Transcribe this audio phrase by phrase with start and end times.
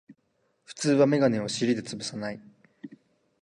[0.65, 2.41] 普通はメガネを尻でつぶさない